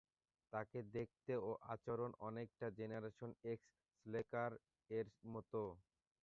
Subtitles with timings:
[0.53, 3.67] তাকে দেখতে এবং আচরণ অনেকটা জেনারেশন এক্স
[3.99, 4.51] স্লেকার
[4.89, 5.51] এর মত।